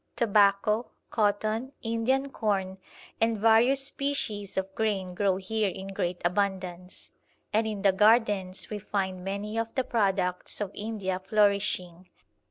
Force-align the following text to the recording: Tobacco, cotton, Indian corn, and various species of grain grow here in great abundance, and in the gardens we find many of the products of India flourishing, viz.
Tobacco, 0.15 0.89
cotton, 1.11 1.73
Indian 1.83 2.31
corn, 2.31 2.79
and 3.21 3.37
various 3.37 3.85
species 3.85 4.57
of 4.57 4.73
grain 4.73 5.13
grow 5.13 5.37
here 5.37 5.69
in 5.69 5.89
great 5.89 6.19
abundance, 6.25 7.11
and 7.53 7.67
in 7.67 7.83
the 7.83 7.93
gardens 7.93 8.71
we 8.71 8.79
find 8.79 9.23
many 9.23 9.59
of 9.59 9.67
the 9.75 9.83
products 9.83 10.59
of 10.59 10.71
India 10.73 11.19
flourishing, 11.27 12.05
viz. 12.15 12.23